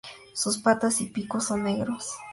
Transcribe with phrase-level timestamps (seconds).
[0.33, 2.15] Sus patas y pico son negros.